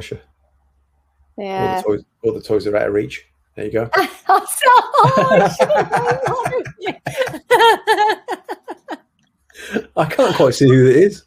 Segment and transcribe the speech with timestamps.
[0.00, 0.12] promise.
[1.38, 1.76] Yeah.
[1.76, 3.24] All the, toys, all the toys are out of reach.
[3.54, 3.88] There you go.
[4.28, 4.70] oh, so
[5.14, 5.56] harsh.
[9.96, 11.24] I can't quite see who it is.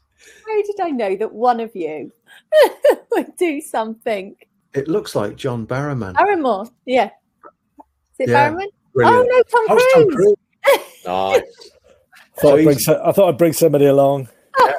[0.48, 2.12] How did I know that one of you
[3.12, 4.36] would do something?
[4.74, 6.14] It looks like John Barrowman.
[6.16, 7.10] Barrymore, yeah.
[8.20, 8.68] Is it Yeah, Barrowman?
[8.94, 9.18] Brilliant.
[9.18, 10.36] Oh no, Tom Oh, it's Tom Cruise.
[10.66, 10.80] Cruise.
[11.06, 11.42] nice.
[12.38, 14.30] Thought I'd bring so- I thought I'd bring somebody along.
[14.60, 14.74] Yeah.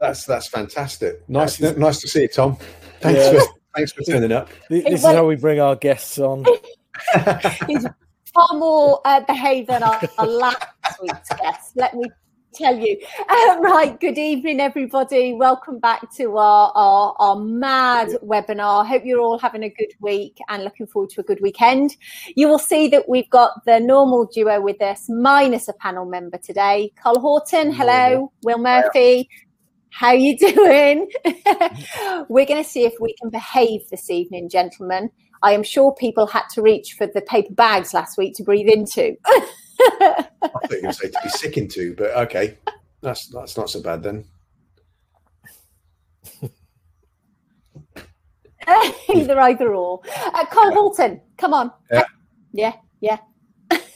[0.00, 1.28] That's that's fantastic.
[1.28, 2.56] Nice, nice to see you, Tom.
[3.00, 3.40] Thanks Yeah.
[3.40, 4.48] for thanks for turning up.
[4.68, 6.44] Th- Hey, This is how we bring our guests on.
[7.66, 7.86] He's
[8.34, 10.64] far more uh, behaved than our, our last
[11.02, 11.76] week's guest.
[11.76, 12.04] Let me
[12.52, 12.98] tell you.
[13.30, 13.98] Um, right.
[13.98, 15.32] Good evening, everybody.
[15.32, 18.86] Welcome back to our, our our mad webinar.
[18.86, 21.96] Hope you're all having a good week and looking forward to a good weekend.
[22.36, 26.38] You will see that we've got the normal duo with us, minus a panel member
[26.38, 26.92] today.
[27.02, 28.30] Carl Horton, hello.
[28.42, 29.28] Will Murphy.
[29.90, 31.10] How are you doing?
[32.28, 35.10] We're going to see if we can behave this evening, gentlemen.
[35.42, 38.68] I am sure people had to reach for the paper bags last week to breathe
[38.68, 39.16] into.
[39.26, 42.58] I thought you were going to say to be sick into, but okay,
[43.00, 44.24] that's that's not so bad then.
[49.08, 50.00] either, either or.
[50.14, 51.72] Uh, Carl Horton, come on.
[51.90, 52.04] Yeah.
[52.52, 53.18] Yeah, yeah.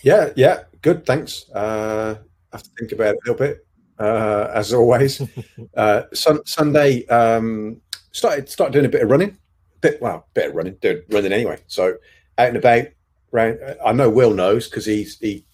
[0.02, 1.06] Yeah, yeah, good.
[1.06, 1.50] Thanks.
[1.50, 2.16] Uh,
[2.52, 3.66] I have to think about it a little bit,
[3.98, 5.22] uh, as always.
[5.76, 7.80] uh, sun, Sunday um,
[8.12, 9.36] started started doing a bit of running.
[9.80, 11.60] Bit well, bit of running, doing running anyway.
[11.66, 11.96] So
[12.38, 12.86] out and about.
[13.32, 15.44] Round, I know Will knows because he's he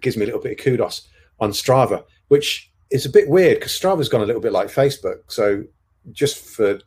[0.00, 1.06] gives me a little bit of kudos
[1.38, 5.18] on Strava, which is a bit weird because Strava's gone a little bit like Facebook.
[5.28, 5.64] So
[6.12, 6.80] just for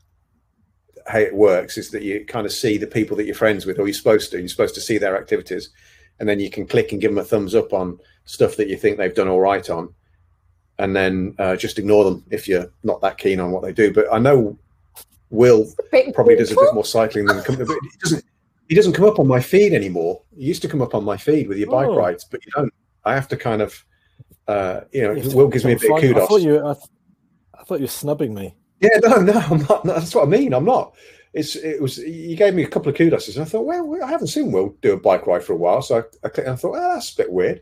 [1.08, 3.80] how it works is that you kind of see the people that you're friends with,
[3.80, 4.40] or you're supposed to.
[4.40, 5.70] You're supposed to see their activities,
[6.20, 8.78] and then you can click and give them a thumbs up on stuff that you
[8.78, 9.94] think they've done all right on,
[10.80, 13.94] and then uh, just ignore them if you're not that keen on what they do.
[13.94, 14.58] But I know
[15.30, 15.68] Will
[16.14, 18.26] probably does a bit more cycling than but he doesn't.
[18.68, 20.22] He doesn't come up on my feed anymore.
[20.38, 21.96] He used to come up on my feed with your bike Oh.
[21.96, 22.74] rides, but you don't.
[23.04, 23.84] I have to kind of,
[24.48, 26.28] uh, you know, You Will gives me a bit of find- I kudos.
[26.30, 26.86] thought you, I, th-
[27.60, 28.56] I thought you were snubbing me.
[28.80, 29.86] Yeah, no, no, I'm not.
[29.86, 30.54] No, that's what I mean.
[30.54, 30.96] I'm not.
[31.34, 31.98] It's it was.
[31.98, 34.76] You gave me a couple of kudos, and I thought, well, I haven't seen Will
[34.82, 36.94] do a bike ride for a while, so I, I, clicked and I thought, oh,
[36.94, 37.62] that's a bit weird.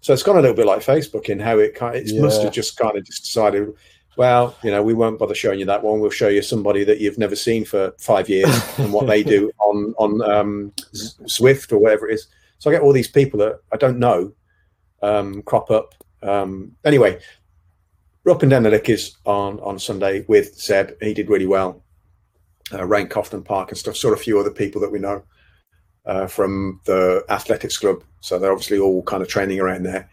[0.00, 1.96] So it's gone a little bit like Facebook in how it kind.
[1.96, 3.72] of, It must have just kind of just decided.
[4.16, 6.00] Well, you know, we won't bother showing you that one.
[6.00, 8.48] We'll show you somebody that you've never seen for five years
[8.78, 12.26] and what they do on on um, Zwift or whatever it is.
[12.58, 14.32] So I get all these people that I don't know
[15.02, 15.94] um, crop up.
[16.22, 17.20] Um, anyway,
[18.24, 21.00] we're up and down the Lickeys on on Sunday with Seb.
[21.00, 21.82] He did really well.
[22.72, 23.96] Uh, Rain Cofton Park and stuff.
[23.96, 25.22] Saw a few other people that we know
[26.08, 28.02] uh, from the athletics club.
[28.20, 30.10] So they're obviously all kind of training around there.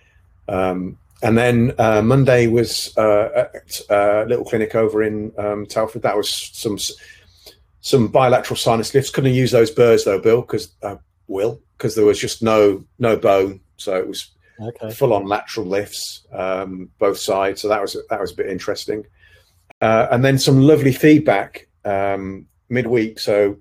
[0.48, 6.04] Um, and then uh, Monday was uh, at a little clinic over in um, Telford.
[6.04, 6.78] That was some
[7.82, 9.10] some bilateral sinus lifts.
[9.10, 10.98] Couldn't use those burrs though, Bill, because uh,
[11.28, 13.62] Will, because there was just no no bone.
[13.78, 14.92] So it was Okay.
[14.92, 17.62] full on lateral lifts, um, both sides.
[17.62, 19.06] So that was that was a bit interesting.
[19.82, 23.20] Uh, and then some lovely feedback um, midweek.
[23.20, 23.58] So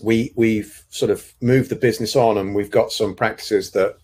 [0.00, 3.96] we we've sort of moved the business on, and we've got some practices that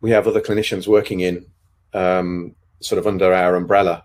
[0.00, 1.46] we have other clinicians working in,
[1.92, 4.04] um, sort of under our umbrella.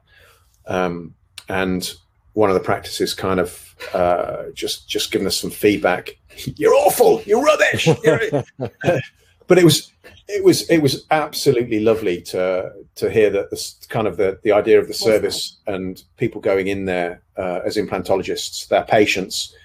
[0.68, 1.16] Um,
[1.48, 1.94] and
[2.34, 6.18] one of the practices kind of uh, just just giving us some feedback.
[6.56, 7.22] You're awful.
[7.26, 7.88] You're rubbish.
[8.04, 8.44] You're-"
[9.48, 9.92] but it was
[10.28, 14.52] it was it was absolutely lovely to to hear that this kind of the the
[14.52, 19.56] idea of the service and people going in there uh, as implantologists, their patients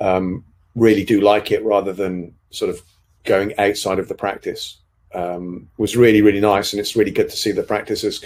[0.00, 2.80] um, really do like it rather than sort of
[3.24, 4.78] going outside of the practice.
[5.14, 8.22] Um, was really really nice, and it's really good to see the practices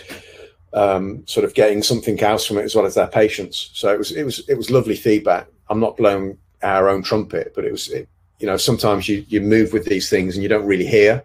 [0.74, 3.70] um, sort of getting something else from it as well as their patients.
[3.74, 5.46] So it was it was it was lovely feedback.
[5.68, 8.08] I'm not blowing our own trumpet, but it was it,
[8.38, 11.22] you know sometimes you you move with these things and you don't really hear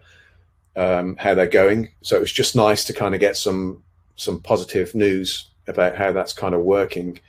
[0.76, 1.90] um, how they're going.
[2.02, 3.82] So it was just nice to kind of get some
[4.16, 7.20] some positive news about how that's kind of working.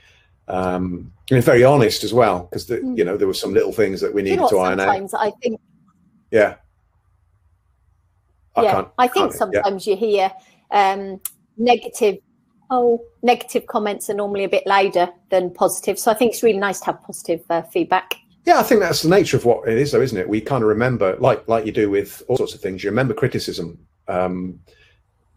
[0.50, 2.98] Um, and very honest as well, because Mm.
[2.98, 4.80] you know there were some little things that we Do you needed know to iron
[4.80, 5.14] out.
[5.14, 5.60] I think
[6.32, 6.56] Yeah.
[8.56, 8.88] I yeah, can't.
[8.98, 9.38] I think can't- yeah.
[9.38, 10.32] sometimes you hear
[10.72, 11.20] um,
[11.58, 12.18] negative.
[12.72, 15.98] Oh, negative comments are normally a bit louder than positive.
[15.98, 18.14] So I think it's really nice to have positive uh, feedback.
[18.46, 20.30] Yeah, I think that's the nature of what it is, though, isn't it?
[20.30, 23.14] We kind of remember, like like you do with all sorts of things, you remember
[23.16, 24.60] criticism um,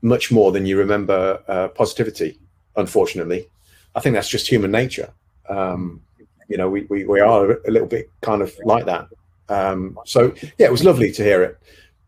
[0.03, 2.39] much more than you remember uh, positivity.
[2.77, 3.49] Unfortunately,
[3.95, 5.13] I think that's just human nature.
[5.49, 6.03] Um,
[6.49, 9.09] you know, we, we we are a little bit kind of like that.
[9.49, 11.59] Um, so yeah, it was lovely to hear it,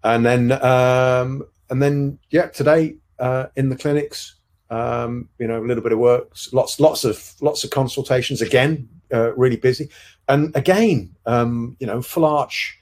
[0.03, 4.37] and then um, and then yeah, today uh, in the clinics,
[4.71, 8.89] um, you know, a little bit of work, lots lots of lots of consultations again
[9.13, 9.89] uh, really busy.
[10.29, 12.79] And again, um, you know, full arch,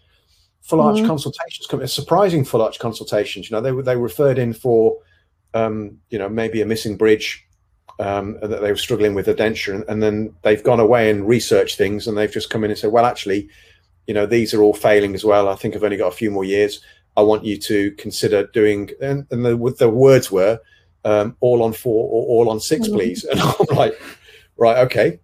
[0.60, 1.06] full arch Mhm.
[1.06, 3.50] consultations, come- surprising full arch consultations.
[3.50, 4.98] You know, they were they referred in for,
[5.54, 7.46] um, you know, maybe a missing bridge,
[7.98, 11.26] um, and that they were struggling with denture, and, and then they've gone away and
[11.26, 13.48] researched things, and they've just come in and said, well, actually,
[14.06, 15.48] you know, these are all failing as well.
[15.48, 16.80] I think I've only got a few more years.
[17.16, 20.58] I want you to consider doing, and, and the, the words were,
[21.04, 22.92] um, all on four or all on 6 Mhm.
[22.92, 23.24] please.
[23.30, 24.00] And I'm like,
[24.56, 25.20] right, okay.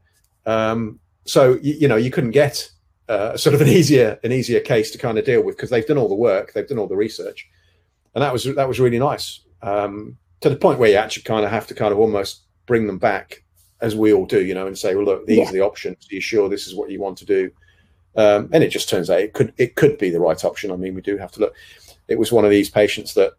[0.47, 2.71] Um, so you, you know, you couldn't get
[3.09, 5.87] uh, sort of an easier an easier case to kind of deal with because they've
[5.87, 7.49] done all the work, they've done all the research,
[8.15, 9.41] and that was that was really nice.
[9.63, 12.87] Um, to the point where you actually kind of have to kind of almost bring
[12.87, 13.43] them back,
[13.81, 15.49] as we all do, you know, and say, well, look, these Yeah.
[15.49, 16.07] are the options.
[16.09, 17.51] Are you sure this is what you want to do?
[18.15, 20.71] Um, and it just turns out it could it could be the right option.
[20.71, 21.55] I mean, we do have to look.
[22.07, 23.33] It was one of these patients that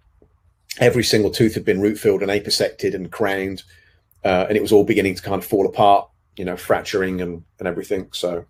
[0.80, 3.64] every single tooth had been root filled and apicected and crowned,
[4.26, 7.44] uh, and it was all beginning to kind of fall apart, you know, fracturing and,
[7.60, 8.08] and everything.
[8.12, 8.46] So,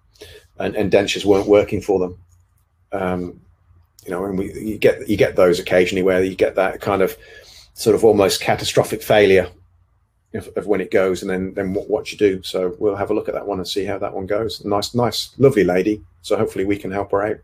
[0.59, 2.19] and, and dentures weren't working for them.
[2.91, 3.41] Um,
[4.05, 7.01] you know, and we you get you get those occasionally where you get that kind
[7.01, 7.17] of
[7.73, 9.49] sort of almost catastrophic failure
[10.33, 12.41] of, of when it goes, and then then what, what you do.
[12.43, 14.63] So we'll have a look at that one and see how that one goes.
[14.63, 16.03] Nice, nice, lovely lady.
[16.21, 17.37] So hopefully we can help her out.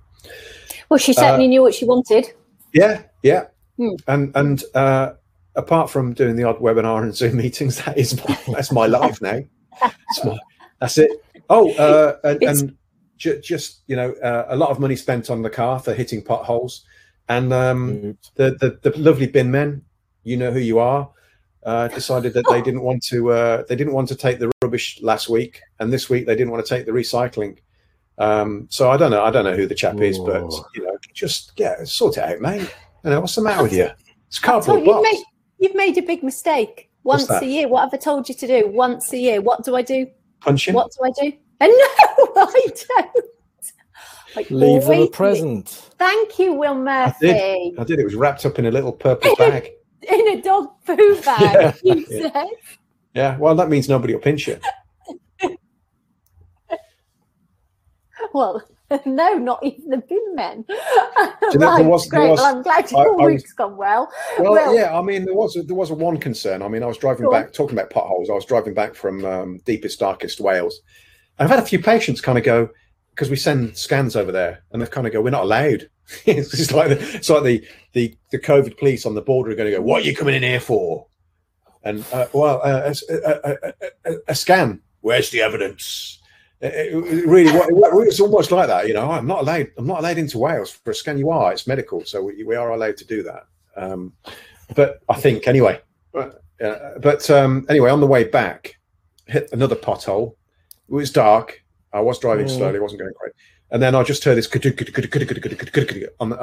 [0.89, 2.33] Well, she certainly knew what she wanted.
[2.73, 3.47] Yeah, yeah.
[3.77, 3.95] Hmm.
[4.07, 5.13] And and uh,
[5.55, 9.21] apart from doing the odd webinar and Zoom meetings, that is my, that's my life
[9.21, 9.41] now.
[9.81, 10.38] That's, my,
[10.79, 11.11] that's it.
[11.49, 12.77] Oh, uh, and, and
[13.17, 16.23] ju- just you know, uh, a lot of money spent on the car for hitting
[16.23, 16.85] potholes,
[17.29, 18.31] and um, Oops.
[18.35, 19.83] the, the the lovely bin men,
[20.23, 21.09] you know who you are,
[21.65, 25.00] uh, decided that they didn't want to uh, they didn't want to take the rubbish
[25.01, 27.57] last week, and this week they didn't want to take the recycling.
[28.17, 29.23] Um, so I don't know.
[29.23, 32.39] I don't know who the chap is, but you know, just yeah, sort it out,
[32.39, 32.73] mate.
[33.03, 33.89] You know, what's the matter with you?
[34.27, 35.23] It's cardboard you, you've made,
[35.59, 36.89] you've made a big mistake.
[37.03, 37.67] Once a year.
[37.67, 38.67] What have I told you to do?
[38.67, 39.39] Once a year.
[39.39, 40.07] What do I do?
[40.39, 40.73] Punch him.
[40.73, 41.38] What do I do?
[41.59, 42.67] And no, I
[42.97, 43.19] don't.
[44.35, 45.69] I Leave them a present.
[45.97, 47.29] Thank you, Will Murphy.
[47.29, 47.79] I did.
[47.79, 48.00] I did.
[48.00, 49.71] It was wrapped up in a little purple bag.
[50.03, 51.95] In a dog poo bag, Yeah.
[51.95, 52.31] you Yeah.
[52.31, 52.47] said.
[53.13, 53.38] Yeah.
[53.38, 54.59] Well, that means nobody will pinch you.
[58.33, 58.62] Well,
[59.06, 60.65] no, not even the bin men.
[60.68, 62.30] you know, there right, was- there great.
[62.31, 64.12] was- well, I'm glad your I week's gone well.
[64.39, 64.97] Well, Well- yeah.
[64.97, 66.62] I mean, there was a, there was a one concern.
[66.62, 67.44] I mean, I was driving Go on.
[67.44, 68.30] back, talking about potholes.
[68.30, 70.81] I was driving back from um, deepest, darkest Wales.
[71.39, 72.69] I've had a few patients kind of go
[73.12, 75.89] because we send scans over there, and they've kind of go, "We're not allowed."
[76.25, 77.65] it's like the, it's like the,
[77.95, 80.36] the the COVID police on the border are going to go, "What are you coming
[80.36, 81.07] in here for?"
[81.83, 83.74] And uh, well, uh, a, a,
[84.06, 84.81] a, a, scan.
[85.01, 86.19] Where's the evidence?
[86.62, 87.51] It, it- really,
[88.07, 88.88] it's almost like that.
[88.88, 89.71] You know, I'm not allowed.
[89.77, 91.18] I'm not allowed into Wales for a scan.
[91.18, 91.53] You are.
[91.53, 93.45] It's medical, so we, we are allowed to do that.
[93.77, 94.13] Um,
[94.75, 95.80] but I think anyway.
[96.12, 98.75] But, uh, but um, anyway, on the way back,
[99.27, 100.36] hit another pothole.
[100.89, 101.63] It was dark.
[101.94, 102.57] I was driving Mm.
[102.57, 102.77] slowly.
[102.77, 103.33] I wasn't going great.
[103.71, 104.63] And then I just heard this, and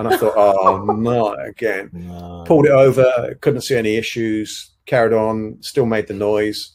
[0.08, 2.44] I thought, oh, not again No.
[2.46, 6.72] pulled it over, couldn't see any issues, carried on, still made the noise.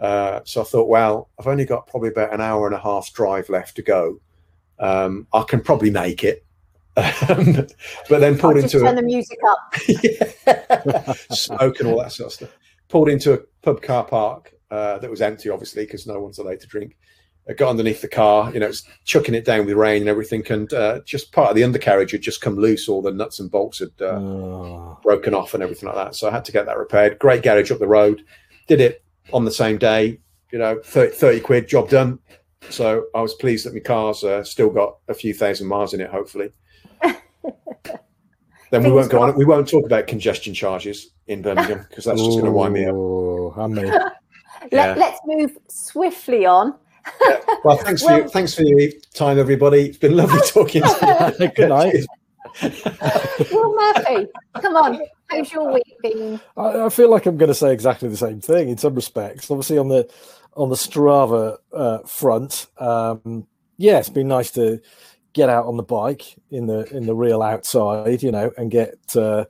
[0.00, 3.12] Uh, so I thought, well, I've only got probably about an hour and a half
[3.12, 4.20] drive left to go.
[4.80, 6.44] Um, I can probably make it.
[6.96, 9.74] But then pulled into turn a, the music up.
[11.32, 12.56] smoke and all that sort of stuff.
[12.88, 16.60] Pulled into a pub car park uh, that was empty, obviously, because no one's allowed
[16.60, 16.96] to drink.
[17.48, 20.44] I got underneath the car, you know, it's chucking it down with rain and everything,
[20.50, 22.88] and uh, just part of the undercarriage had just come loose.
[22.88, 24.98] All the nuts and bolts had uh, Oh.
[25.02, 26.14] broken off and everything like that.
[26.14, 27.18] So I had to get that repaired.
[27.18, 28.24] Great garage up the road.
[28.66, 30.20] Did it on the same day.
[30.52, 32.18] You know, 30, 30 quid, job done.
[32.70, 36.00] So I was pleased that my car's uh, still got a few thousand miles in
[36.00, 36.08] it.
[36.08, 36.50] Hopefully.
[37.02, 39.36] then we won't go on.
[39.36, 42.86] We won't talk about congestion charges in Birmingham because that's just going to wind me
[42.86, 42.94] up.
[42.94, 43.66] Oh, how?
[44.72, 44.94] Yeah.
[44.94, 46.74] Let, let's move swiftly on.
[47.64, 49.86] Well, thanks for Well- your, thanks for your time, everybody.
[49.88, 51.48] It's been lovely talking to you.
[51.56, 51.94] Good night.
[53.52, 54.28] Will Murphy,
[54.60, 55.00] come on.
[55.28, 56.40] How's your week been?
[56.56, 59.50] I, I feel like I'm going to say exactly the same thing in some respects.
[59.50, 60.08] Obviously, on the
[60.54, 63.46] on the Strava uh, front, um,
[63.76, 64.80] yeah, it's been nice to
[65.32, 68.94] get out on the bike in the in the real outside, you know, and get
[69.16, 69.46] uh,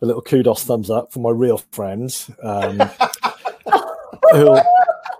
[0.00, 2.28] the little kudos thumbs up from my real friends.
[2.42, 2.78] Um,
[4.32, 4.60] who'll,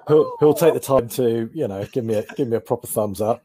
[0.08, 2.86] who'll who'll take the time to you know give me a give me a proper
[2.86, 3.44] thumbs up,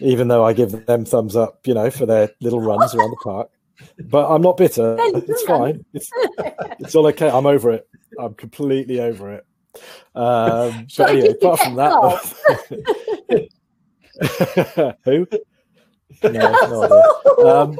[0.00, 3.16] even though I give them thumbs up, you know, for their little runs around the
[3.22, 3.48] park.
[3.98, 4.96] But I'm not bitter.
[4.98, 5.84] It's fine.
[5.94, 6.10] It's,
[6.78, 7.30] it's all okay.
[7.30, 7.88] I'm over it.
[8.18, 9.46] I'm completely over it.
[10.14, 11.92] Um, but anyway, apart from that,
[15.04, 15.26] who?
[16.22, 16.30] No,
[16.68, 17.48] no.
[17.48, 17.78] Um,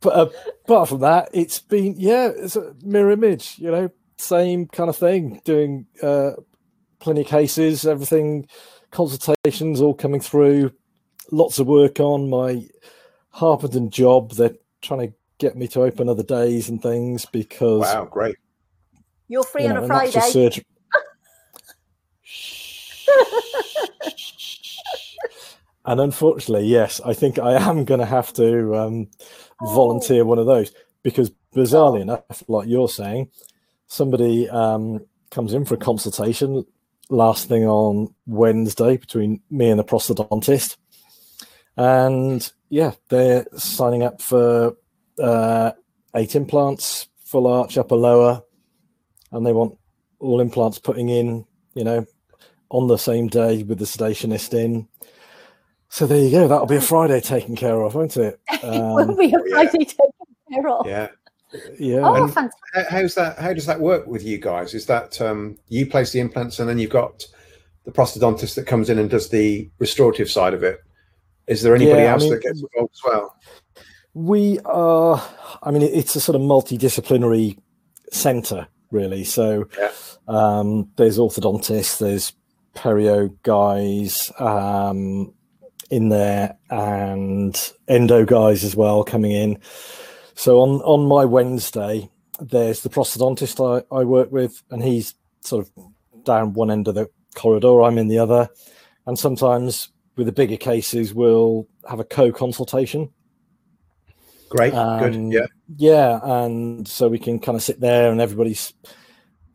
[0.00, 0.28] but uh,
[0.64, 3.56] apart from that, it's been yeah, it's a mirror image.
[3.58, 5.40] You know, same kind of thing.
[5.44, 6.32] Doing uh,
[7.00, 8.46] plenty of cases, everything,
[8.90, 10.72] consultations all coming through,
[11.30, 12.66] lots of work on my
[13.30, 14.32] Harpenden job.
[14.32, 18.36] They're trying to get me to open other days and things because wow, great.
[19.28, 20.50] You're free you on a and that's just Friday.
[20.50, 20.64] surgery.
[25.84, 29.08] and unfortunately, yes, I think I am going to have to um,
[29.62, 30.72] volunteer one of those
[31.02, 32.02] because, bizarrely Oh.
[32.02, 33.30] enough, like you're saying,
[33.88, 36.64] somebody um, comes in for a consultation
[37.10, 40.76] last thing on Wednesday between me and the prosthodontist,
[41.76, 44.76] and yeah, they're signing up for
[45.22, 45.72] uh,
[46.14, 48.42] eight implants, full arch, upper lower,
[49.32, 49.76] and they want
[50.20, 52.04] all implants putting in, you know,
[52.70, 54.86] on the same day with the sedationist in.
[55.90, 56.48] So there you go.
[56.48, 58.38] That'll be a Friday taken care of, won't it?
[58.50, 59.38] It Will Um, be a yeah.
[59.50, 60.10] Friday taken
[60.52, 60.86] care of.
[60.86, 61.08] Yeah.
[61.78, 62.00] Yeah.
[62.02, 62.60] Oh, And- fantastic.
[62.74, 63.38] How- How's that?
[63.38, 64.74] How does that work with you guys?
[64.74, 67.26] Is that um, you place the implants and then you've got
[67.84, 70.80] the prosthodontist that comes in and does the restorative side of it?
[71.46, 73.34] Is there anybody Yeah, I else mean- that gets involved as well?
[74.14, 75.22] We are,
[75.62, 77.56] I mean, it's a sort of multidisciplinary
[78.12, 79.22] centre, really.
[79.24, 79.90] So Yeah.
[80.26, 82.32] um, there's orthodontists, there's
[82.74, 85.32] perio guys um,
[85.90, 89.58] in there, and endo guys as well coming in.
[90.38, 95.66] So on, on my Wednesday, there's the prosthodontist I, I work with, and he's sort
[95.66, 98.48] of down one end of the corridor, I'm in the other.
[99.04, 103.10] And sometimes with the bigger cases, we'll have a co consultation.
[104.48, 108.72] Great, good, yeah, Yeah, and so we can kind of sit there and everybody's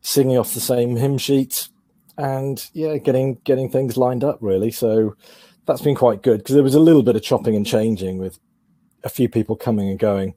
[0.02, 1.70] singing off the same hymn sheet,
[2.18, 4.70] and yeah, getting getting things lined up really.
[4.70, 5.16] So
[5.66, 8.38] that's been quite good because there was a little bit of chopping and changing with
[9.06, 10.34] a few people coming and going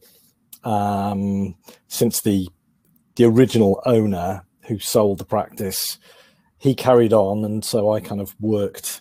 [0.67, 1.55] um,
[1.87, 2.49] since the
[3.15, 5.99] the original owner who sold the practice
[6.59, 9.01] he carried on, and so I kind of worked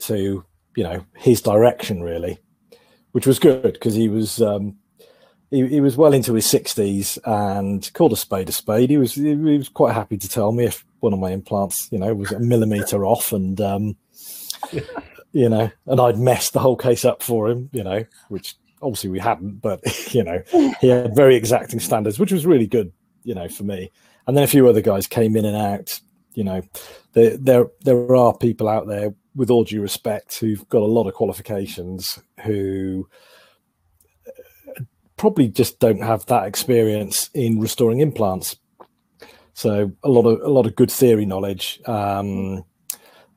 [0.00, 0.44] to
[0.76, 2.38] you know his direction really,
[3.12, 4.42] which was good because he was.
[4.42, 4.78] Um,
[5.50, 8.90] he, he was well into his 60s and called a spade a spade.
[8.90, 11.98] He was he was quite happy to tell me if one of my implants, you
[11.98, 13.96] know, was a millimeter off, and um,
[15.32, 19.10] you know, and I'd messed the whole case up for him, you know, which obviously
[19.10, 19.80] we hadn't, but
[20.14, 20.42] you know,
[20.80, 23.90] he had very exacting standards, which was really good, you know, for me.
[24.26, 26.00] And then a few other guys came in and out.
[26.34, 26.62] You know,
[27.12, 31.06] there there there are people out there, with all due respect, who've got a lot
[31.06, 33.08] of qualifications who
[35.16, 38.56] probably just don't have that experience in restoring implants.
[39.54, 42.64] So a lot of a lot of good theory knowledge, um,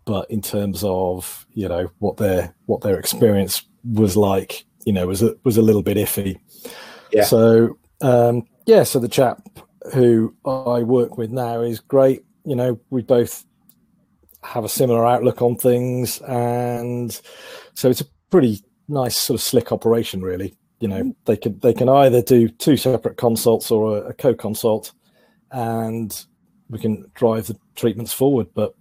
[0.06, 5.06] but in terms of you know what their what their experience was like, you know,
[5.06, 6.40] was a, was a little bit iffy.
[7.12, 7.26] Yeah.
[7.26, 9.42] So um, yeah, so the chap
[9.94, 12.24] who I work with now is great.
[12.46, 13.46] You know, we both
[14.44, 17.12] have a similar outlook on things, and
[17.74, 21.74] so it's a pretty nice sort of slick operation, really you know they can they
[21.74, 24.94] can either do two separate consults or a, a co-consult
[25.52, 26.26] and
[26.70, 28.76] we can drive the treatments forward but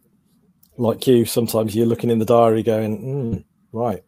[0.76, 4.02] like you sometimes you're looking in the diary going mm, right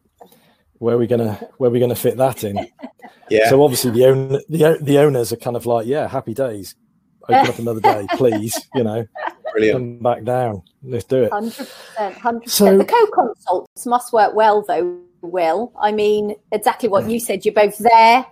[0.79, 2.67] where are we gonna where are we gonna fit that in
[3.29, 3.49] yeah.
[3.49, 6.75] so obviously the owner the, the owners are kind of like yeah happy days
[7.23, 9.05] open up another day please you know
[9.53, 9.75] Brilliant.
[9.75, 12.79] come back down let's do it Hundred percent, hundred So- percent.
[12.79, 14.99] The co-consults must work well, though.
[15.21, 17.11] Will I mean exactly what mm.
[17.11, 17.43] you said?
[17.43, 18.25] You're both there,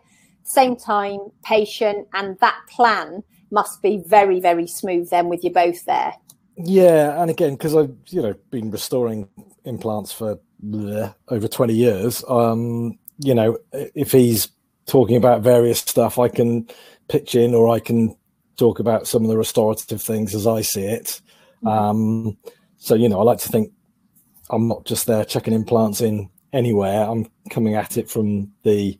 [0.43, 5.09] same time, patient, and that plan must be very, very smooth.
[5.09, 6.13] Then with you both there.
[6.55, 9.27] Yeah, and again, because I've you know been restoring
[9.65, 14.49] implants for bleh, over twenty years, um, you know, if he's
[14.85, 16.67] talking about various stuff, I can
[17.09, 18.15] pitch in, or I can
[18.57, 21.21] talk about some of the restorative things as I see it.
[21.65, 22.37] Um,
[22.77, 23.71] so you know, I like to think
[24.49, 27.03] I'm not just there checking implants in anywhere.
[27.03, 28.97] I'm coming at it from the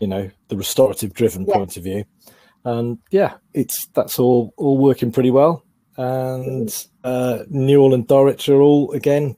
[0.00, 1.54] you know the restorative driven Yeah.
[1.54, 2.04] point of view,
[2.64, 5.64] and yeah, it's that's all all working pretty well
[5.98, 9.36] and uh, Newell and Dorwich are all again,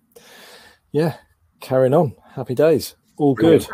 [0.92, 1.16] yeah,
[1.64, 2.14] carrying on.
[2.34, 3.66] Happy days, all good.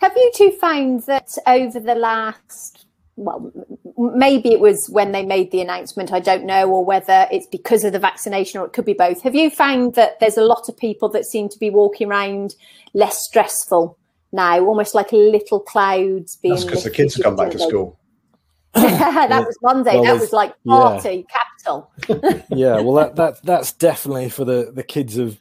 [0.00, 2.84] Have you two found that over the last,
[3.16, 3.50] well,
[3.96, 7.84] maybe it was when they made the announcement, I don't know, or whether it's because
[7.84, 9.22] of the vaccination or it could be both.
[9.22, 12.54] Have you found that there's a lot of people that seem to be walking around
[12.92, 13.98] less stressful
[14.32, 17.70] now, almost like little clouds being That's because the kids have come back to didn't
[17.70, 17.98] school.
[18.74, 19.94] that was Monday.
[19.94, 20.72] Well, that was like yeah.
[20.74, 21.90] party capital.
[22.50, 25.38] yeah, well, that that that's definitely for the the kids of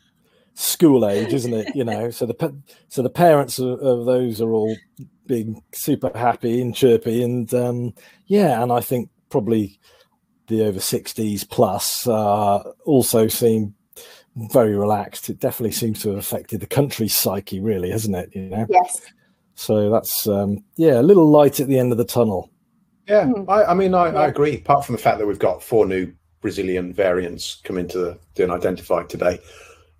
[0.55, 1.75] school age, isn't it?
[1.75, 2.55] You know, so the
[2.88, 4.75] so the parents of, of those are all
[5.27, 7.93] being super happy and chirpy, and um,
[8.25, 9.79] yeah, and I think probably
[10.47, 13.74] the over 60s plus uh, also seem
[14.51, 15.29] very relaxed.
[15.29, 18.29] It definitely seems to have affected the country's psyche, really, hasn't it?
[18.33, 18.65] You know.
[18.69, 19.01] Yes.
[19.55, 22.51] So that's um, yeah, a little light at the end of the tunnel.
[23.07, 23.50] Yeah, Hmm.
[23.50, 24.57] I, I mean, I, I agree.
[24.57, 28.43] Apart from the fact that we've got four new Brazilian variants come into the, the
[28.43, 29.39] unidentified today,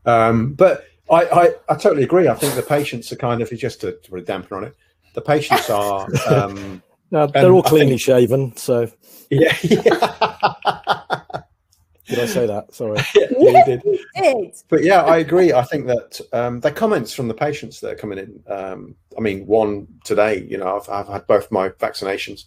[0.06, 2.28] um, but I, I, I totally agree.
[2.28, 4.76] I think the patients are kind of just to, to put a damper on it.
[5.14, 6.82] The patients are, um,
[7.12, 8.56] Now they're all cleanly think- shaven.
[8.58, 8.92] So
[9.30, 9.80] yeah, yeah.
[12.08, 12.68] did I say that?
[12.72, 13.00] Sorry.
[13.16, 13.82] yeah, you did.
[13.84, 14.56] You did.
[14.70, 15.54] But yeah, I agree.
[15.54, 18.44] I think that um, the comments from the patients that are coming in.
[18.48, 20.46] Um, I mean, one today.
[20.50, 22.46] You know, I've, I've had both my vaccinations.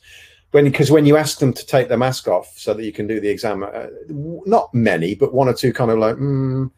[0.51, 3.07] When because when you ask them to take their mask off so that you can
[3.07, 6.71] do the exam, uh, not many, but one or two kind of like, mm,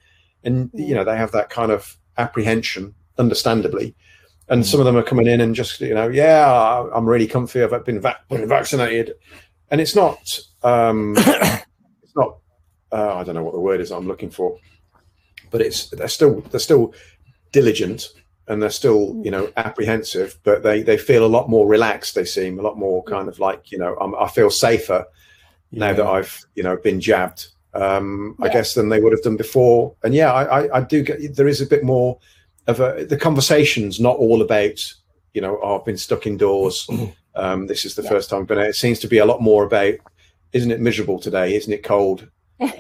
[0.45, 3.95] and you know, they have that kind of apprehension, understandably.
[4.49, 7.63] And some of them are coming in and just you know, yeah, I'm really comfy.
[7.63, 9.15] I've been, vac- been vaccinated,
[9.71, 10.19] and it's not.
[10.63, 12.39] Um, it's not.
[12.91, 14.59] Uh, I don't know what the word is I'm looking for
[15.51, 16.95] but it's they're still they're still
[17.53, 18.09] diligent
[18.49, 22.25] and they're still you know apprehensive but they they feel a lot more relaxed they
[22.25, 25.05] seem a lot more kind of like you know I'm, i feel safer
[25.73, 29.37] now that i've you know been jabbed um i guess than they would have done
[29.37, 32.19] before and yeah I, I i do get there is a bit more
[32.67, 34.93] of a the conversation's not all about
[35.35, 36.89] you know oh, i've been stuck indoors
[37.37, 38.11] um this is the Yeah.
[38.11, 39.95] first time but it seems to be a lot more about
[40.53, 42.29] isn't it miserable today isn't it cold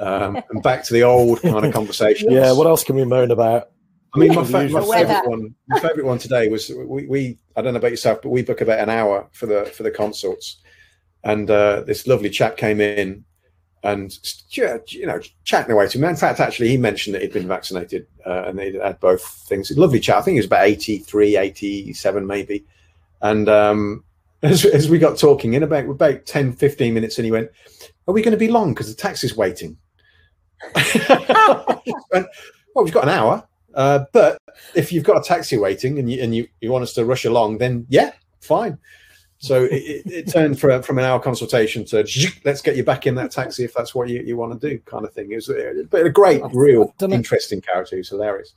[0.01, 2.31] um, and back to the old kind of conversation.
[2.31, 2.53] Yeah.
[2.53, 3.71] What else can we moan about?
[4.15, 7.39] I mean, my, fa- my favorite one, my favorite one today was we, we.
[7.57, 9.91] I don't know about yourself, but we book about an hour for the for the
[9.91, 10.61] consults,
[11.23, 13.25] and uh, this lovely chap came in,
[13.83, 14.17] and
[14.51, 16.09] you know, chatting away to me.
[16.09, 19.71] In fact, actually, he mentioned that he'd been vaccinated uh, and they had both things.
[19.76, 20.19] Lovely chat.
[20.19, 22.65] I think he was about 83, 87 maybe,
[23.23, 24.04] and um,
[24.43, 27.50] as, as we got talking in about about 10, 15 minutes, and he went,
[28.07, 29.76] "Are we going to be long because the taxi's waiting?"
[30.75, 31.83] well,
[32.76, 33.47] we've got an hour.
[33.75, 34.39] Uh, but
[34.75, 37.25] if you've got a taxi waiting and you and you, you want us to rush
[37.25, 38.78] along, then yeah, fine.
[39.43, 42.07] So it, it, it turned from from an hour consultation to
[42.45, 44.79] let's get you back in that taxi if that's what you, you want to do,
[44.81, 45.33] kind of thing.
[45.33, 47.97] It was a, but a great, real, interesting character.
[47.97, 48.53] He was hilarious.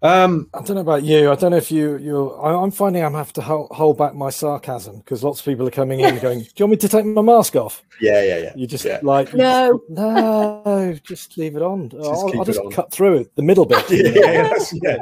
[0.00, 1.30] Um, I don't know about you.
[1.30, 2.30] I don't know if you you.
[2.32, 5.68] I- I'm finding I'm have to hold, hold back my sarcasm because lots of people
[5.68, 8.38] are coming in going, "Do you want me to take my mask off?" yeah, yeah,
[8.38, 8.52] yeah.
[8.56, 8.98] You just Yeah.
[9.02, 9.80] like No.
[9.90, 11.92] no, just leave it on.
[12.02, 12.72] I'll, I'll just on.
[12.72, 13.84] cut through it, the middle bit.
[13.90, 14.96] yeah, yeah, that's- yeah,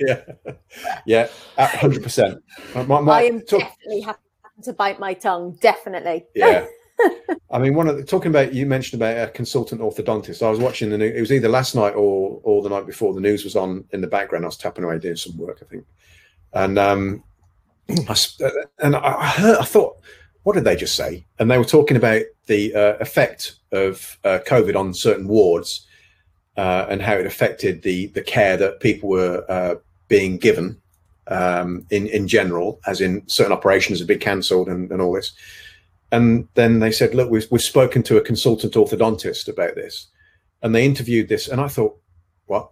[0.00, 0.52] yeah,
[1.06, 2.42] yeah, hundred percent.
[2.74, 4.18] My, my, I am talk- definitely happy
[4.62, 5.58] to bite my tongue.
[5.60, 6.26] Definitely.
[6.34, 6.66] yeah.
[7.50, 10.44] I mean, one of the talking about you mentioned about a consultant orthodontist.
[10.44, 11.16] I was watching the news.
[11.16, 13.14] It was either last night or or the night before.
[13.14, 14.44] The news was on in the background.
[14.44, 15.84] I was tapping away doing some work, I think,
[16.52, 17.24] and um,
[17.88, 19.58] I uh, and I I heard.
[19.58, 20.00] I thought,
[20.44, 21.26] what did they just say?
[21.38, 25.86] And they were talking about the uh, effect of uh, COVID on certain wards
[26.56, 29.76] uh, and how it affected the the care that people were uh,
[30.08, 30.80] being given
[31.28, 35.32] um, in in general, as in certain operations have been cancelled and, and all this.
[36.12, 40.08] And then they said, "Look, we've we've spoken to a consultant orthodontist about this,"
[40.62, 41.98] and they interviewed this, and I thought,
[42.46, 42.70] "What?"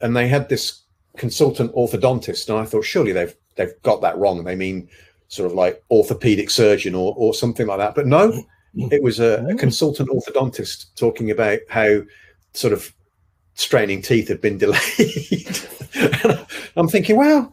[0.00, 0.82] And they had this
[1.16, 4.44] consultant orthodontist, and I thought, surely they've they've got that wrong.
[4.44, 4.88] They mean
[5.28, 7.94] sort of like orthopedic surgeon or or something like that.
[7.94, 12.02] But no, it was a, a consultant orthodontist talking about how
[12.52, 12.92] sort of
[13.60, 15.58] straightening teeth had been delayed.
[16.76, 17.52] I'm thinking, well,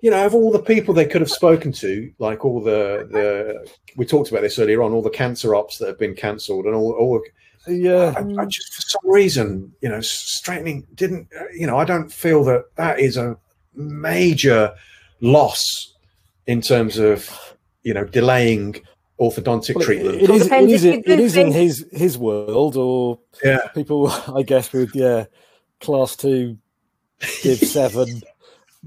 [0.00, 3.70] you know, of all the people they could have spoken to, like all the the
[3.96, 6.74] we talked about this earlier on, all the cancer ops that have been cancelled, and
[6.74, 7.22] all all.
[7.68, 11.28] Yeah, I, I just for some reason, you know, straightening didn't.
[11.38, 13.36] uh, You know, I don't feel that that is a
[13.74, 14.74] major
[15.20, 15.94] loss
[16.46, 17.30] in terms of
[17.82, 18.82] you know delaying
[19.20, 20.16] orthodontic Well, treatment.
[20.22, 20.40] it is.
[20.42, 20.84] It Depends is.
[20.84, 23.68] if It you in his his world, or Yeah.
[23.74, 25.24] people, I guess, with yeah,
[25.80, 26.58] class two,
[27.42, 28.22] div seven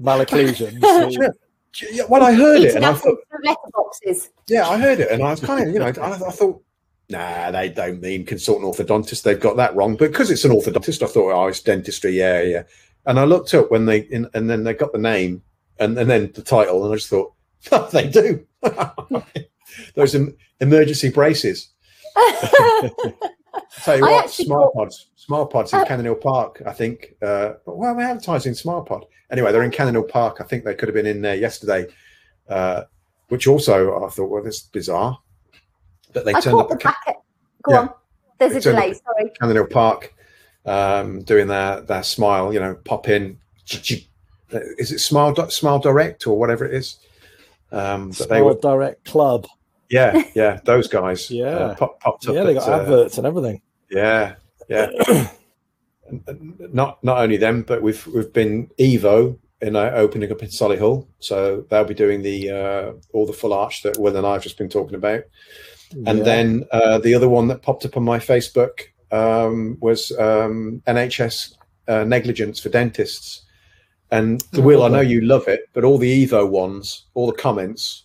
[0.00, 0.80] malocclusions.
[1.16, 4.28] who- Yeah, well, I heard it, and I thought, through letterboxes.
[4.48, 6.62] yeah, I heard it, and I was kind of, you know, I, I thought,
[7.10, 9.22] nah, they don't mean consultant orthodontist.
[9.22, 9.94] They've got that wrong.
[9.96, 12.12] But because it's an orthodontist, I thought, oh, it's dentistry.
[12.12, 12.62] Yeah, yeah.
[13.04, 15.42] And I looked up when they, in, and then they got the name,
[15.78, 17.32] and, and then the title, and I just thought,
[17.72, 18.46] oh, they do.
[19.94, 21.68] Those em- emergency braces.
[23.82, 26.62] Tell you what, actually smart pods, smart pods in Uh, Cannon Hill Park.
[26.66, 27.14] I think.
[27.22, 29.04] Uh, but why are we advertising smart pod?
[29.30, 30.38] Anyway, they're in Cannon Hill Park.
[30.40, 31.86] I think they could have been in there yesterday.
[32.48, 32.84] Uh,
[33.28, 35.18] which also I thought, well, this is bizarre.
[36.12, 37.20] But they I turned up the Ca- packet.
[37.62, 37.78] Go Yeah.
[37.80, 37.90] on.
[38.38, 38.92] There's They a delay.
[38.94, 39.30] Sorry.
[39.40, 40.14] Cannon Hill Park,
[40.64, 42.52] um, doing their their smile.
[42.52, 43.38] You know, pop in.
[44.78, 46.98] Is it Smile Smile Direct or whatever it is?
[47.72, 49.48] Um, but they were, direct club.
[49.90, 51.30] Yeah, yeah, those guys.
[51.30, 51.46] Yeah.
[51.46, 52.34] uh, pop, popped up.
[52.34, 53.60] Yeah, they at, got uh, adverts and everything.
[53.90, 54.34] Yeah,
[54.68, 54.90] yeah.
[56.72, 61.06] not not only them, but we've we've been Evo in uh, opening up in Solihull,
[61.18, 64.58] so they'll be doing the uh, all the full arch that Will and I've just
[64.58, 65.22] been talking about.
[66.06, 66.24] And Yeah.
[66.24, 68.80] then uh, the other one that popped up on my Facebook
[69.12, 71.54] um, was um, NHS
[71.88, 73.42] uh, negligence for dentists.
[74.10, 77.32] And Oh, Will, I know you love it, but all the Evo ones, all the
[77.36, 78.04] comments,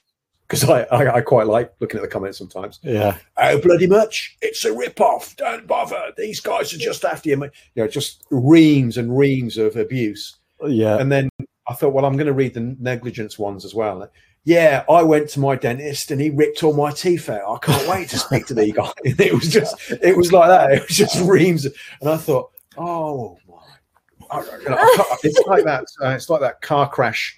[0.52, 2.82] because I, I, I quite like looking at the comments sometimes.
[2.84, 3.18] Yeah.
[3.38, 4.36] Oh, bloody much.
[4.42, 5.34] It's a rip-off.
[5.38, 6.12] Don't bother.
[6.18, 7.42] These guys are just after you.
[7.42, 7.52] You
[7.84, 10.36] know, just reams and reams of abuse.
[10.68, 10.98] Yeah.
[10.98, 11.30] And then
[11.68, 14.12] I thought, well, I'm going to read the negligence ones as well.
[14.44, 17.64] Yeah, I went to my dentist and he ripped all my teeth out.
[17.64, 18.92] I can't wait to speak to the guy.
[19.06, 20.74] It was just, it was like that.
[20.74, 21.66] It was just reams.
[21.66, 25.86] And I thought, oh my, I, you know, I it's like that.
[26.02, 27.38] Uh, it's like that car crash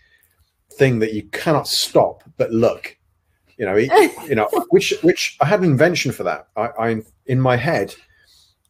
[0.80, 2.98] thing that you cannot stop but look.
[3.58, 6.48] You know, it- you know, which which I had an invention for that.
[6.56, 7.96] I, I in my head,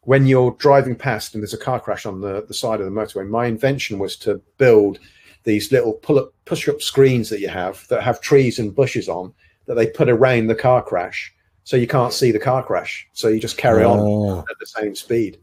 [0.02, 2.92] when you're driving past and there's a car crash on the, the side of the
[2.92, 4.98] motorway, my invention was to build
[5.44, 9.08] these little pull up push up screens that you have that have trees and bushes
[9.08, 9.32] on
[9.66, 11.32] that they put around the car crash
[11.64, 13.06] so you can't see the car crash.
[13.14, 14.38] So you just carry on Oh.
[14.40, 15.38] at the same speed.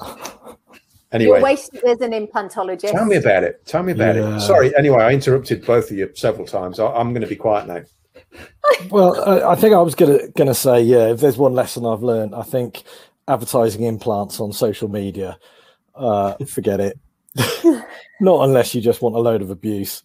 [0.00, 0.56] You're
[1.12, 2.90] Anyway, wasted as an implantologist.
[2.92, 3.66] tell me about it.
[3.66, 4.36] Tell me about Yeah.
[4.36, 4.40] it.
[4.40, 4.74] Sorry.
[4.78, 6.78] Anyway, I interrupted both of you several times.
[6.80, 7.82] I, I'm going to be quiet now.
[8.90, 11.08] Well, I, I think I was gonna gonna say, yeah.
[11.12, 12.82] If there's one lesson I've learned, I think
[13.28, 15.38] advertising implants on social media,
[15.94, 16.98] uh, forget it.
[18.20, 20.02] Not unless you just want a load of abuse.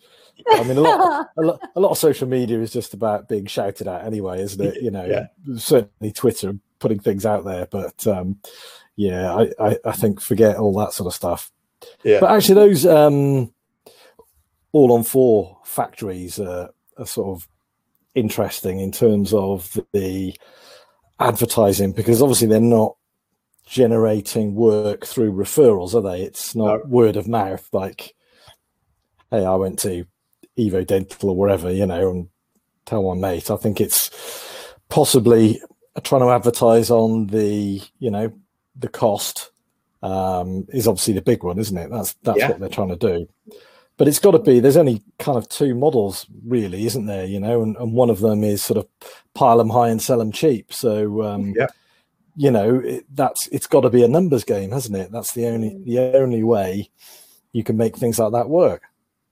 [0.51, 3.45] I mean, a lot, a lot, a lot of social media is just about being
[3.47, 4.81] shouted at anyway, isn't it?
[4.81, 5.27] You know, Yeah.
[5.57, 8.37] certainly Twitter putting things out there, but um,
[8.95, 11.51] yeah, I, I, I think forget all that sort of stuff.
[12.03, 12.19] Yeah.
[12.19, 13.51] But actually, those um,
[14.71, 17.47] all on four factories are, are sort of
[18.17, 20.35] interesting in terms of the
[21.19, 22.95] advertising because obviously they're not
[23.65, 26.23] generating work through referrals, are they?
[26.23, 26.89] It's not No.
[26.89, 28.15] word of mouth like,
[29.29, 30.05] hey, I went to
[30.57, 32.27] Evo Dental or wherever, you know, and
[32.85, 33.51] tell my mate.
[33.51, 34.09] I think it's
[34.89, 35.61] possibly
[36.03, 38.31] trying to advertise on the, you know,
[38.75, 39.51] the cost
[40.01, 41.89] um, is obviously the big one, isn't it?
[41.91, 42.49] That's that's Yeah.
[42.51, 43.27] what they're trying to do.
[43.97, 44.59] But it's got to be.
[44.59, 47.25] There's only kind of two models, really, isn't there?
[47.25, 48.87] You know, and, and one of them is sort of
[49.33, 50.71] pile them high and sell them cheap.
[50.71, 51.67] So, um, Yeah.
[52.35, 55.11] you know, it, that's it's got to be a numbers game, hasn't it?
[55.11, 56.89] That's the only the only way
[57.53, 58.83] you can make things like that work.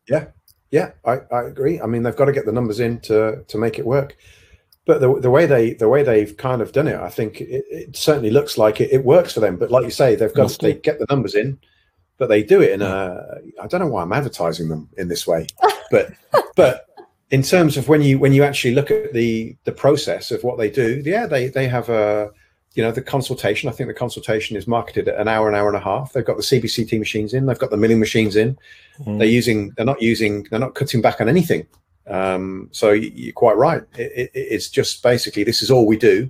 [0.09, 0.27] Yeah,
[0.71, 1.79] yeah I, I agree.
[1.79, 4.17] I mean, they've got to get the numbers in to to make it work.
[4.87, 7.65] But the, the way they the way they've kind of done it, I think it,
[7.69, 9.57] it certainly looks like it, it works for them.
[9.57, 11.59] But like you say, they've got Must they get the numbers in,
[12.17, 13.39] but they do it in a.
[13.61, 15.47] I don't know why I'm advertising them in this way,
[15.91, 16.13] but
[16.55, 16.87] but
[17.31, 20.57] in terms of when you when you actually look at the the process of what
[20.57, 22.31] they do, yeah, they they have a
[22.75, 23.69] you know the consultation.
[23.69, 26.13] I think the consultation is marketed at an hour, an hour and a half.
[26.13, 28.57] They've got the CBCT machines in, they've got the milling machines in.
[29.05, 31.67] They're using they're not using they're not cutting back on anything.
[32.07, 33.83] Um so you're quite right.
[33.97, 36.29] It, it, it's just basically this is all we do.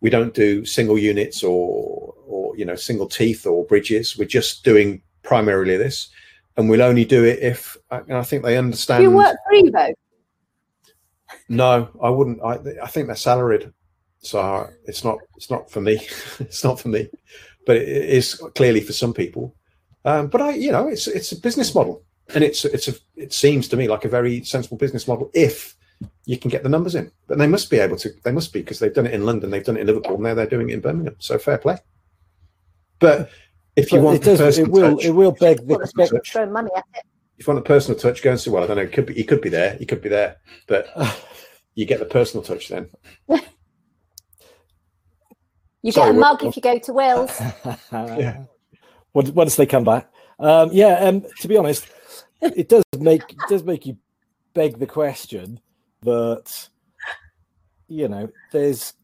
[0.00, 4.18] We don't do single units or or you know single teeth or bridges.
[4.18, 6.10] We're just doing primarily this
[6.56, 9.54] and we'll only do it if and i think they Do understand you work for
[9.56, 9.92] Evo?
[11.48, 12.40] no i wouldn't.
[12.44, 13.72] I i think they're salaried
[14.24, 16.00] so it's not it's not for me.
[16.40, 17.08] It's not for me.
[17.66, 19.54] But it is clearly for some people.
[20.04, 22.02] Um, but i you know it's it's a business model
[22.34, 25.76] and it's it's a it seems to me like a very sensible business model if
[26.26, 27.10] you can get the numbers in.
[27.26, 29.50] But they must be able to they must be because they've done it in london
[29.50, 31.16] they've done it in liverpool now they're doing it in birmingham.
[31.18, 31.76] So fair play.
[32.98, 33.30] But
[33.76, 34.56] if you But want it does.
[34.56, 34.96] the It will.
[34.96, 35.64] touch, It will beg the.
[35.64, 36.32] Well, it's beg- touch.
[36.32, 37.02] Throw money at it.
[37.38, 39.06] if you want the personal touch go and say well i don't know he could
[39.06, 40.36] be he could be there he could be there
[40.68, 40.86] but
[41.74, 42.88] you get the personal touch then
[45.82, 47.38] You Sorry, get a mug if you go to Will's.
[47.92, 48.44] yeah.
[49.12, 50.94] Once, once they come back, um, yeah.
[51.00, 51.86] Um, to be honest,
[52.40, 53.98] it does make it does make you
[54.54, 55.60] beg the question
[56.02, 56.68] that
[57.86, 58.94] you know there's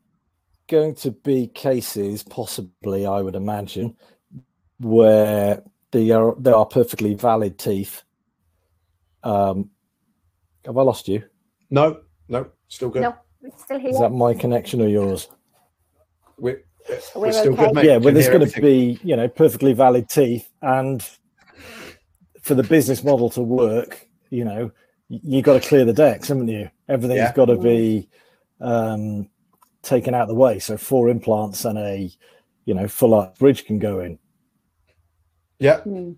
[0.69, 3.95] going to be cases, possibly, I would imagine,
[4.81, 5.63] where
[5.93, 8.03] they are there are perfectly valid teeth.
[9.23, 9.71] Um,
[10.65, 11.23] have I lost you?
[11.73, 13.91] no no still good No, it's still here.
[13.91, 15.29] Is that my connection or yours?
[16.39, 17.67] we're, we're, We're still okay.
[17.67, 21.07] good mate yeah, well, there's going to be, you know, perfectly valid teeth, and
[22.41, 24.71] for the business model to work, you know,
[25.11, 26.71] y- you got to clear the decks, haven't you?
[26.89, 27.33] Everything's Yeah.
[27.35, 28.09] got to be
[28.61, 29.29] um,
[29.83, 30.59] taken out of the way.
[30.59, 32.11] So four implants and a,
[32.65, 34.19] you know, full art bridge can go in.
[35.61, 36.13] Yeah Hmm.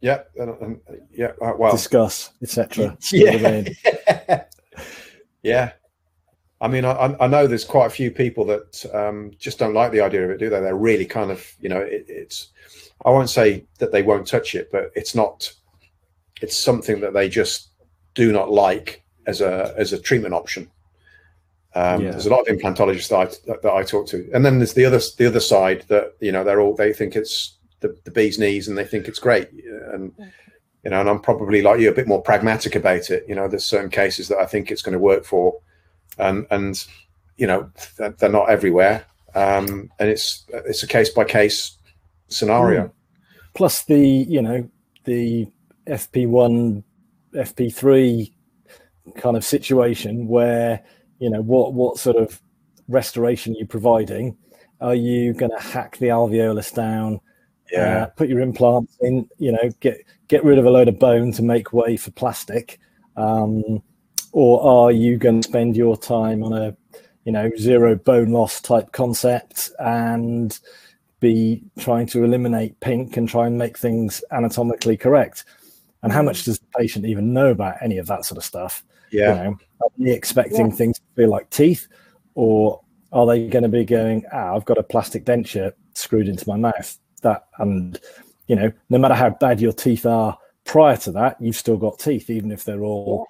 [0.00, 2.96] yeah and, and, yeah uh, well Discuss, etc.
[3.12, 3.64] yeah
[5.42, 5.72] yeah
[6.60, 9.92] i mean I, I know there's quite a few people that um, just don't like
[9.92, 12.52] the idea of it do they they're really kind of you know it, it's
[13.04, 15.52] I won't say that they won't touch it, but it's not.
[16.40, 17.70] It's something that they just
[18.14, 20.70] do not like as a as a treatment option.
[21.74, 22.12] Um, Yeah.
[22.12, 24.74] There's a lot of implantologists that I, that, that I talk to, and then there's
[24.74, 28.10] the other the other side that you know they're all they think it's the, the
[28.10, 29.50] bee's knees and they think it's great,
[29.92, 30.12] and
[30.86, 33.24] you know, and I'm probably like you a bit more pragmatic about it.
[33.28, 35.58] You know, there's certain cases that I think it's going to work for,
[36.18, 36.84] and and
[37.36, 41.76] you know they're, they're not everywhere, um, and it's it's a case by case
[42.28, 42.92] scenario.
[43.54, 44.68] Plus the you know
[45.04, 45.48] the
[45.86, 46.82] FP1,
[47.34, 48.32] FP3
[49.16, 50.84] kind of situation where
[51.18, 52.40] you know what what sort of
[52.88, 54.36] restoration are you providing?
[54.80, 57.20] Are you going to hack the alveolus down?
[57.72, 59.98] Yeah, uh, put your implants in, you know, get
[60.28, 62.78] get rid of a load of bone to make way for plastic,
[63.16, 63.82] um,
[64.32, 66.76] or are you going to spend your time on a,
[67.24, 70.58] you know, zero bone loss type concept and
[71.20, 75.44] be trying to eliminate pink and try and make things anatomically correct?
[76.02, 78.84] And how much does the patient even know about any of that sort of stuff?
[79.10, 81.88] yeah, You know, are they expecting things to feel like teeth,
[82.34, 82.80] or
[83.12, 86.56] are they going to be going, ah, I've got a plastic denture screwed into my
[86.56, 86.98] mouth?
[87.22, 87.98] That and
[88.46, 91.98] you know, no matter how bad your teeth are prior to that, you've still got
[91.98, 93.26] teeth, even if they're all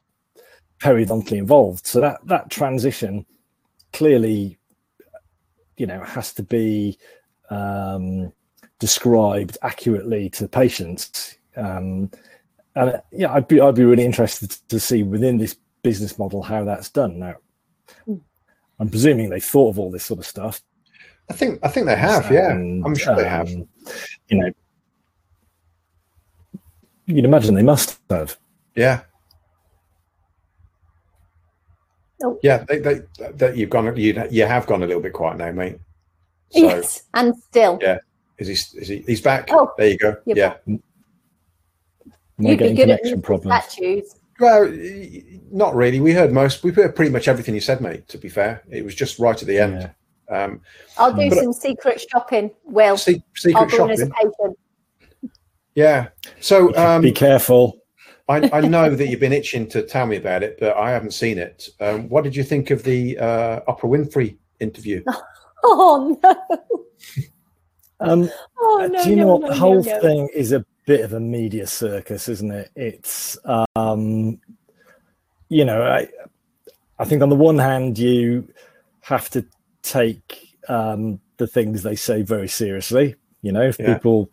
[0.80, 1.86] periodontally involved.
[1.86, 3.24] So that that transition
[3.92, 4.58] clearly,
[5.76, 6.98] you know, has to be
[7.50, 8.32] um,
[8.78, 11.36] described accurately to patients.
[11.56, 12.10] Um,
[12.74, 16.64] and yeah, I'd be I'd be really interested to see within this business model how
[16.64, 17.18] that's done.
[17.18, 17.36] Now,
[18.78, 20.60] I'm presuming they thought of all this sort of stuff.
[21.28, 22.30] I think I think they have.
[22.30, 23.48] Yeah, I'm sure they have.
[23.48, 23.68] um,
[24.28, 24.50] You know,
[27.06, 28.36] you'd imagine they must have.
[28.74, 29.00] Yeah.
[32.22, 32.38] Oh.
[32.42, 33.00] Yeah, they, they,
[33.34, 35.78] that you've gone, you you have gone a little bit quiet now, mate.
[36.50, 37.78] So yes, and still.
[37.82, 37.98] Yeah.
[38.38, 38.80] is he?
[38.80, 38.98] Is he?
[39.06, 39.48] He's back.
[39.50, 40.16] Oh, there you go.
[40.24, 40.54] you're Yeah.
[40.66, 40.80] Am
[42.38, 43.64] You'd be good at connection problems?
[43.64, 44.14] statues.
[44.38, 44.70] Well,
[45.50, 46.00] not really.
[46.00, 46.62] We heard most.
[46.62, 48.06] We heard pretty much everything you said, mate.
[48.08, 49.90] To be fair, it was just right at the end.
[50.30, 50.60] Um,
[50.98, 52.50] I'll do But- some secret shopping.
[52.64, 53.22] Will se-
[53.54, 54.54] I'll secret go in as a shopping.
[55.74, 56.08] Yeah.
[56.40, 57.78] So um, Be careful.
[58.28, 61.12] I, I know that you've been itching to tell me about it, but I haven't
[61.12, 61.68] seen it.
[61.80, 65.02] Um, what did you think of the uh, Oprah Winfrey interview?
[65.68, 66.62] Oh no!
[67.98, 69.02] Um, Oh no!
[69.02, 70.00] do you no, know what no, the no, whole no.
[70.00, 72.70] thing is a bit of a media circus, isn't it?
[72.76, 73.36] It's
[73.74, 74.38] um,
[75.48, 76.08] you know, I
[77.00, 78.46] I think on the one hand you
[79.00, 79.44] have to
[79.86, 83.14] take um, the things they say very seriously.
[83.42, 83.94] You know, if Yeah.
[83.94, 84.30] people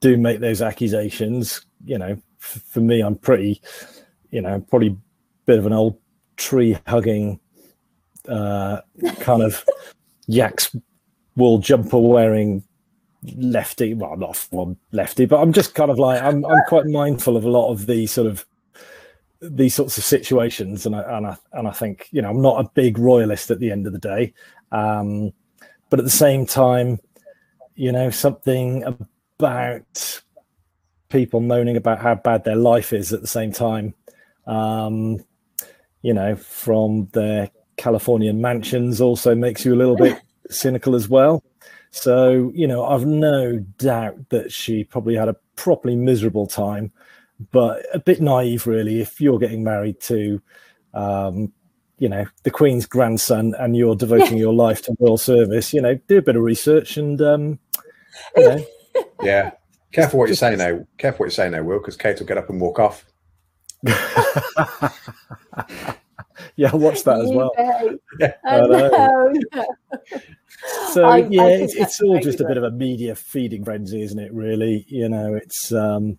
[0.00, 3.60] do make those accusations, you know, f- for me, I'm pretty,
[4.30, 4.96] you know, probably a
[5.46, 5.98] bit of an old
[6.36, 7.38] tree hugging
[8.28, 8.80] uh,
[9.20, 9.64] kind of
[10.26, 10.74] yaks
[11.36, 12.62] wool jumper wearing
[13.36, 13.92] lefty.
[13.94, 17.36] Well, I'm not one lefty, but I'm just kind of like I'm I'm quite mindful
[17.36, 18.46] of a lot of the sort of
[19.40, 22.64] these sorts of situations, and I and I and I think you know I'm not
[22.64, 24.32] a big royalist at the end of the day,
[24.74, 25.32] um,
[25.88, 26.98] but at the same time,
[27.74, 28.84] you know something
[29.38, 30.22] about
[31.08, 33.94] people moaning about how bad their life is at the same time,
[34.46, 35.24] um,
[36.02, 41.42] you know, from their Californian mansions also makes you a little bit cynical as well.
[41.90, 46.90] So, you know, I've no doubt that she probably had a properly miserable time,
[47.52, 50.42] but a bit naive, really, if you're getting married to,
[50.92, 51.52] um,
[52.04, 55.94] you know, the Queen's grandson and you're devoting your life to royal service, you know,
[56.06, 57.58] do a bit of research and, um,
[58.36, 58.66] you know,
[59.22, 59.52] Yeah.
[59.90, 60.86] Careful what you say now.
[60.98, 63.06] Careful what you say now, Will, because Kate will get up and walk off.
[66.56, 67.52] yeah, I'll watch that as well.
[67.56, 67.98] behave.
[68.20, 68.34] Yeah.
[68.44, 68.88] I know.
[68.90, 69.66] no, no.
[70.92, 73.64] So I- I yeah, think it's, it's all just a bit of a media feeding
[73.64, 74.32] frenzy, isn't it?
[74.32, 76.18] Really, you know, it's um,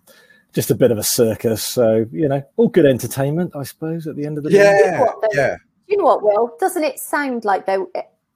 [0.53, 1.61] just a bit of a circus.
[1.63, 4.07] So you know, all good entertainment, I suppose.
[4.07, 4.97] At the end of the day, Yeah.
[4.99, 5.55] the- Yeah.
[5.87, 6.55] You know what, Will?
[6.59, 7.89] Doesn't it sound like though?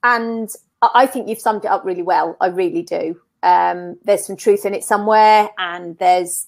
[0.04, 0.50] And
[0.82, 2.38] I think you've summed it up really well.
[2.40, 3.20] I really do.
[3.44, 6.48] Um, there's some truth in it somewhere, and there's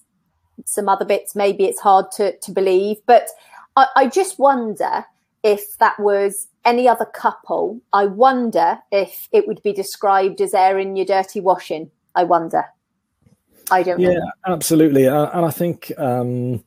[0.66, 1.36] some other bits.
[1.36, 3.28] Maybe it's hard to to believe, but
[3.76, 5.06] I, I just wonder
[5.44, 7.82] if that was any other couple.
[7.94, 11.90] I wonder if it would be described as airing your dirty washing.
[12.16, 12.66] I wonder.
[13.72, 14.32] I don't yeah, know.
[14.48, 15.06] absolutely.
[15.06, 16.64] And I think, um,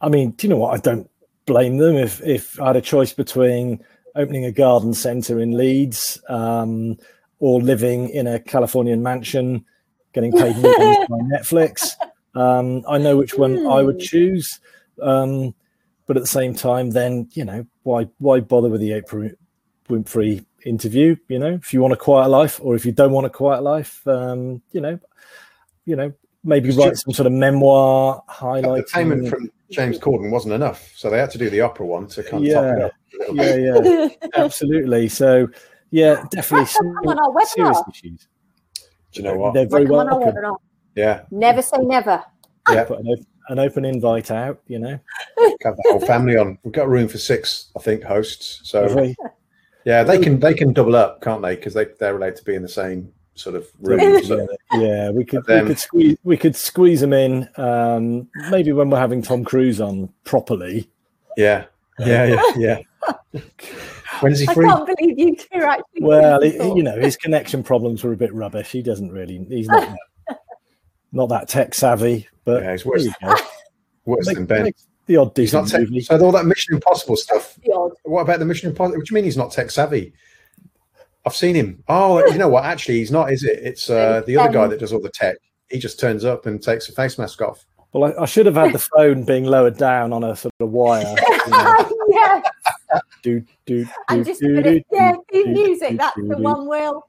[0.00, 0.74] I mean, do you know what?
[0.74, 1.09] I don't
[1.50, 3.84] blame them if if I had a choice between
[4.14, 6.96] opening a garden centre in Leeds um,
[7.40, 9.64] or living in a Californian mansion,
[10.12, 11.90] getting paid millions by Netflix.
[12.36, 14.00] Um, I know which one I would Hmm.
[14.12, 14.60] choose,
[15.02, 15.54] um,
[16.06, 19.34] but at the same time, then you know why why bother with the Oprah
[19.88, 21.16] Winfrey interview?
[21.26, 23.62] You know, if you want a quiet life or if you don't want a quiet
[23.64, 25.00] life, um, you know,
[25.84, 26.12] you know,
[26.44, 28.92] maybe It's write just- some sort of memoir The highlighting.
[28.92, 32.22] payment from James Corden wasn't enough, so they had to do the opera one to
[32.22, 32.84] kind of top it Yeah.
[32.86, 32.92] up.
[32.92, 33.60] a little bit.
[33.62, 35.08] yeah, yeah, absolutely.
[35.08, 35.48] So,
[35.90, 37.46] yeah, definitely Come on our webinar.
[37.46, 38.28] serious issues.
[39.12, 39.54] Do you know what?
[39.54, 40.56] They're very Come on our welcome.
[40.96, 42.22] Yeah, Never say never.
[42.70, 42.84] yeah.
[42.84, 44.98] Put an, op- an open invite out, you know.
[45.64, 46.58] Have the whole family on.
[46.62, 48.60] We've got room for six, I think, hosts.
[48.64, 49.12] So
[49.84, 51.54] yeah, they can they can double up, can't they?
[51.56, 53.98] Because they they're allowed to be in the same sort of room.
[54.00, 57.48] yeah, yeah, we could we could squeeze we could squeeze them in.
[57.56, 60.88] Um, maybe when we're having Tom Cruise on properly.
[61.36, 61.64] Yeah,
[61.98, 62.24] yeah,
[62.56, 63.40] yeah, yeah.
[64.20, 64.66] When's he free?
[64.66, 66.02] I can't believe you two are actually.
[66.02, 68.70] Well, he, doing you know, his connection problems were a bit rubbish.
[68.70, 69.44] He doesn't really.
[69.48, 69.96] He's not
[70.28, 70.38] that,
[71.12, 72.28] not that tech savvy.
[72.44, 73.34] But Yeah, he's there worse, you go.
[74.04, 74.62] worse Make- than Ben.
[74.64, 74.76] make
[75.06, 75.90] the odd He's not decent tech.
[75.90, 76.00] movie.
[76.02, 77.58] So all that Mission Impossible stuff.
[78.04, 78.98] What about the Mission Impossible?
[78.98, 80.12] What do you mean he's not tech savvy?
[81.26, 81.82] I've seen him.
[81.88, 82.64] Oh, you know what?
[82.64, 83.32] Actually, he's not.
[83.32, 83.58] Is it?
[83.62, 85.36] It's uh, the other guy that does all the tech.
[85.68, 87.64] He just turns up and takes a face mask off.
[87.92, 90.70] Well, I, I should have had the phone being lowered down on a sort of
[90.70, 91.14] wire.
[91.46, 92.42] You know, yeah,
[93.22, 95.90] do, do, and do, just a do, bit of do, yeah, do, the do, music.
[95.90, 96.42] do, That's do, the do.
[96.42, 96.66] one.
[96.66, 97.06] Will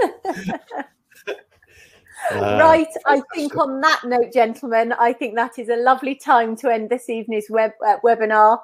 [2.32, 2.88] Uh, right.
[3.06, 6.90] I think on that note, gentlemen, I think that is a lovely time to end
[6.90, 8.58] this evening's web uh, webinar.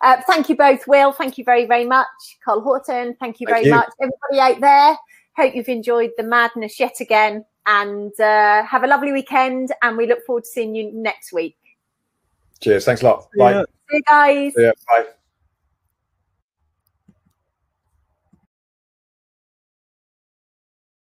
[0.00, 1.12] Uh, thank you both, Will.
[1.12, 2.06] Thank you very, very much,
[2.44, 3.16] Carl Horton.
[3.20, 3.74] Thank you Thank very you.
[3.74, 4.96] much, everybody out there.
[5.36, 9.72] Hope you've enjoyed the madness yet again, and uh, have a lovely weekend.
[9.82, 11.56] And we look forward to seeing you next week.
[12.60, 12.84] Cheers.
[12.84, 13.28] Thanks a lot.
[13.38, 13.52] Bye.
[13.52, 13.62] Yeah.
[13.90, 14.54] See you guys.
[14.54, 14.72] See ya.
[14.88, 15.06] Bye.